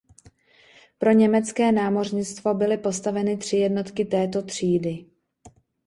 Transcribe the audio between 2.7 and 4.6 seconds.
postaveny tři jednotky této